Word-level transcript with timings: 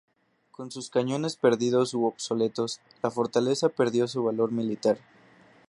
Con 0.49 0.71
sus 0.71 0.89
cañones 0.89 1.35
perdidos 1.35 1.93
u 1.93 2.05
obsoletos, 2.05 2.79
la 3.03 3.11
fortaleza 3.11 3.69
perdió 3.69 4.07
su 4.07 4.23
valor 4.23 4.51
militar. 4.51 4.97